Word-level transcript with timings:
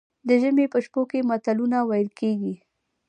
د 0.27 0.29
ژمي 0.41 0.65
په 0.73 0.79
شپو 0.85 1.01
کې 1.09 1.19
متلونه 1.29 1.77
ویل 1.89 2.09
کیږي. 2.19 2.55